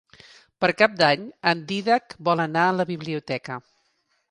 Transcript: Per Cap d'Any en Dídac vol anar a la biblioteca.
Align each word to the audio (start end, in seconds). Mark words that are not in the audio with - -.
Per 0.63 0.69
Cap 0.77 0.95
d'Any 1.01 1.27
en 1.51 1.61
Dídac 1.73 2.17
vol 2.31 2.43
anar 2.49 2.65
a 2.71 2.75
la 2.81 2.89
biblioteca. 2.95 3.63